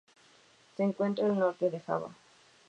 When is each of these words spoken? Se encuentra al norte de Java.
Se 0.75 0.81
encuentra 0.81 1.27
al 1.27 1.37
norte 1.37 1.69
de 1.69 1.79
Java. 1.79 2.15